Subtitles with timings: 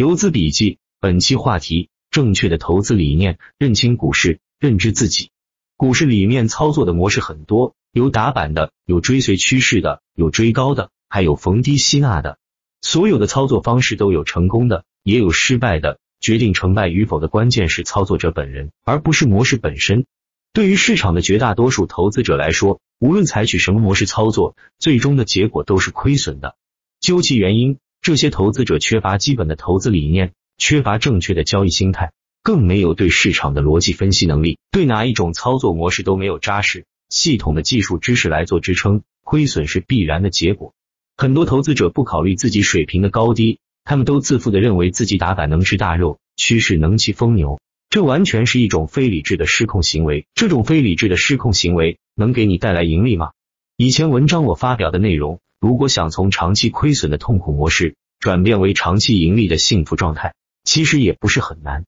[0.00, 5.28] 游资笔记，本期话题：正确的投资理念，认清股市，认知自己。
[5.76, 12.38] 股市里面操作的模式很多，有打板的，有追随趋势的，有追高的，还有逢低吸纳的。
[12.80, 15.98] 所有的操作方式都有成功的，也有失败的。
[16.18, 20.06] 决定成败与否的关键是操作者本人，而不是模式本身。
[20.54, 26.56] 对于市场的绝大多数投资者来说，无论采取什么模式操作，最终的结果都是亏损的。
[27.00, 27.76] 究其原因。
[28.02, 40.72] 这些投资者缺乏基本的投资理念，缺乏正确的交易心态，更没有对市场的逻辑分析能力，对哪一种操作模式都没有扎实系统的技术知识来做支撑，亏损是必然的结果。
[41.16, 50.26] 很多投资者不考虑自己水平的高低，他们都自负的认为自己打板能吃大肉，趋势能骑疯牛，这完全是一种非理智的失控行为。
[50.34, 53.32] 这种非理智的失控行为能给你带来盈利吗？
[53.76, 55.40] 以前文章我发表的内容。
[55.60, 61.84] 如果想从长期亏损的痛苦模式转变为长期盈利的幸福状态，其实也不是很难，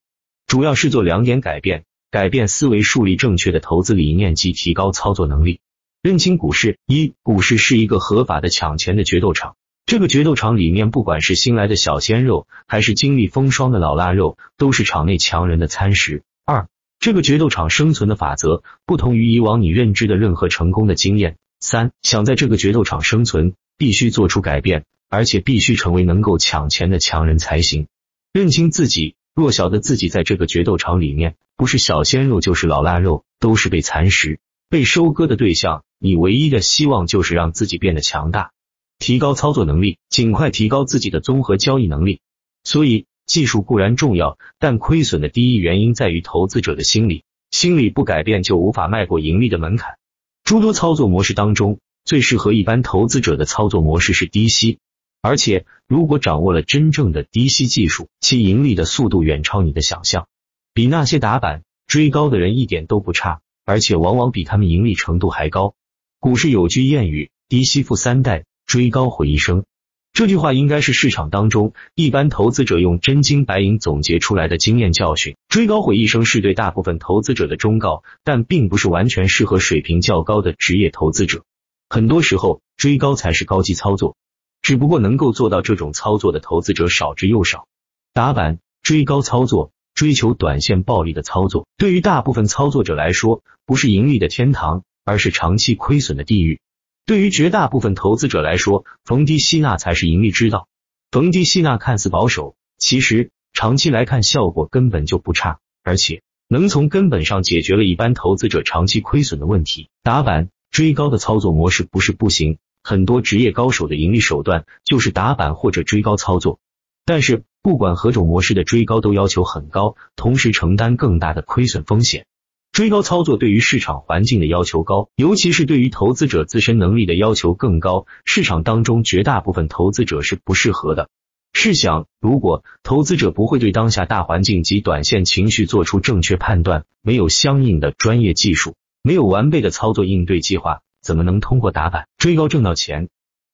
[0.47, 5.61] 主要是做两点改变：改变思维，树立正确的投资理念及提高操作能力。
[6.03, 16.25] 认清股市，一，股市是一个合法的抢钱的决斗场，这个决斗场里面，不管是新来的小鲜肉，还是经历风霜的老腊肉，都是场内强人的餐食。
[16.45, 16.69] 二，
[16.99, 21.37] 这个决斗场生存的法则不同于以往你认知的任何成功的经验。
[21.61, 23.55] 三，想在这个决斗场生存。
[23.83, 27.89] 必须做出改变，而且必须成为能够抢钱的强人才行。
[28.33, 35.83] 认清自己，弱小的自己在这个决斗场里面，不是小鲜肉就是老腊肉，都是被蚕食、被收割的对象。
[35.99, 38.53] 你唯一的希望就是让自己变得强大，
[39.01, 42.21] 提高操作能力，尽快提高自己的综合交易能力。
[42.63, 49.97] 所以，技术固然重要，但亏损的第一原因在于投资者的心理，心理不改变就无法迈过盈利的门槛。
[50.45, 51.81] 诸多操作模式当中。
[52.05, 54.79] 最适合一般投资者的操作模式是低吸，
[55.21, 60.27] 而且如果掌握了真正的低吸技术，其盈利的速度远超你的想象，
[60.75, 65.75] 比那些打板追高的人一点都不差，而且往往比他们盈利程度还高。
[66.19, 69.65] 股市有句谚语：“低吸富三代，追高毁一生。”
[70.13, 75.37] 这句话应该是市场当中一般投资者用真金白银总结出来的经验教训。
[75.49, 81.45] 追高毁一生是对大部分投资者的忠告，但并不是完全适合水平较高的职业投资者。
[81.93, 84.17] 很多时候，追高才是高级操作，
[84.63, 87.67] 只不过能够做到这种操作的投资者少之又少。
[88.15, 96.63] 打板、追高操作、追求短线暴利的操作，对于大部分操作者来说，不是盈利的天堂，而是长期亏损的地狱。
[97.05, 100.69] 对于绝大部分投资者来说，逢低吸纳才是盈利之道。
[101.11, 109.91] 逢低吸纳看似保守，其实长期来看效果根本就不差，而且能从根本上解决了一般投资者长期亏损的问题。
[110.03, 110.49] 打板。
[110.73, 116.61] 追高的操作模式不是不行，很多职业高手的盈利手段就是打板或者追高操作。
[117.05, 122.25] 但是不管何种模式的追高都要求很高，同时承担更大的亏损风险。
[122.73, 128.07] 追高操作对于市场环境的要求高，尤其是对于投资者自身能力的要求更高。
[128.25, 131.11] 市场当中绝大部分投资者是不适合的。
[131.53, 138.75] 试想，如果投资者不会对当下大环境及短线情绪做出正确判断，没有相应的专业技术。
[139.05, 143.09] 没有完备的操作应对计划，怎么能通过打板追高挣到钱？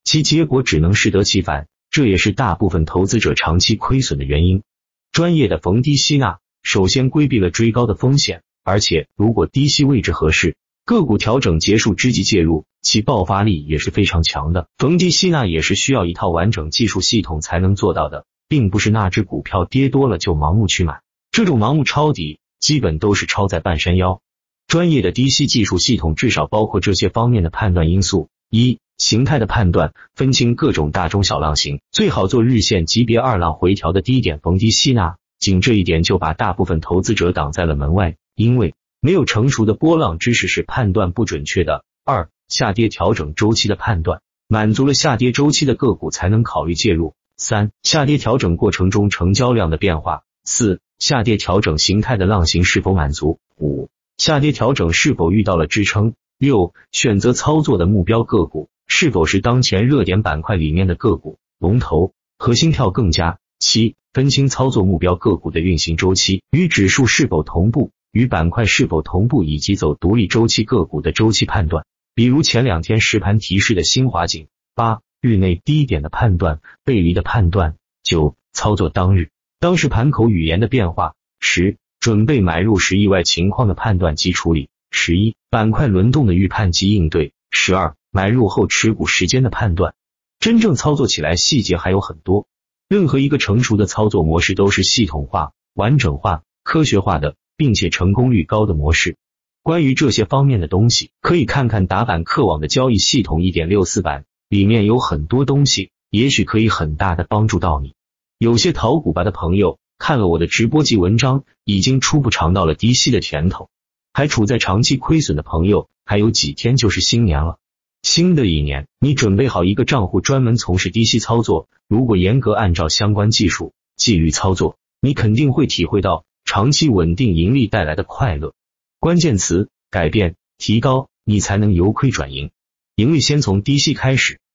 [0.05, 4.63] 其结果只能适得其反，这也是大部分投资者长期亏损的原因。
[5.11, 10.55] 专业的逢低吸纳，首先规避了追高的风险，而且如果低吸位置合适，
[10.85, 14.69] 个股调整结束之际介入，其爆发力也是非常强的。
[14.77, 21.01] 逢低吸纳也是需要一套完整技术系统才能做到的，并不是那只股票跌多了就盲目去买，
[21.33, 24.21] 这种盲目抄底基本都是抄在半山腰。
[24.69, 35.17] 专业的低吸技术系统至少包括这些方面的判断因素：一、形态的判断，分清各种大中小浪形，最好做日线级别二浪回调的低点逢低吸纳。
[35.39, 41.83] 仅这一点就把大部分投资者挡在了门外，因为没有成熟的波浪知识是判断不准确的。
[42.05, 47.15] 二、下跌调整周期的判断，满足了下跌周期的个股才能考虑介入。
[47.39, 50.25] 三、下跌调整过程中成交量的变化。
[50.45, 53.39] 四、下跌调整形态的浪形是否满足。
[53.57, 53.89] 五。
[54.19, 56.15] 下跌调整是否遇到了支撑？
[56.39, 63.39] 六、选择操作的目标个股是否是当前热点板块里面的个股龙头和心跳更佳？
[63.61, 71.85] 七、分清操作目标个股的运行周期与指数是否同步，与板块是否同步，以及走独立周期个股的周期判断，
[72.15, 74.49] 比如前两天实盘提示的新华锦。
[74.75, 77.77] 八、日内低点的判断、背离的判断。
[78.05, 81.15] 九、操作当日当时盘口语言的变化。
[81.41, 81.77] 十。
[82.09, 84.71] 准备买入时意外情况的判断及处理。
[84.91, 87.35] 十一、板块轮动的预判及应对。
[87.51, 89.95] 十二、买入后持股时间的判断。
[90.41, 92.47] 真正操作起来细节还有很多，
[92.89, 99.19] 任何一个成熟的操作模式都是系统化、完整化、科学化的，并且成功率高的模式。
[99.63, 107.93] 关于这些方面的东西，可以看看打板客网的交易系统一点六四版，里面有很多东西，也许可以很大的帮助到你。
[108.39, 113.69] 有些淘股吧的朋友看了我的直播及文章，已经初步尝到了低息的甜头；
[114.13, 117.59] 还处在长期亏损的朋友，还有几天就是新年了。
[118.03, 121.69] 新的一年，你准备好一个账户，专门从事低息操作。
[121.89, 128.55] 如果严格按照相关技术纪律操作，你肯定会体会到长期稳定盈利带来的快乐。
[129.01, 132.51] 关键词：改变、提高，你才能由亏转盈。
[132.95, 134.41] 盈利先从低息开始，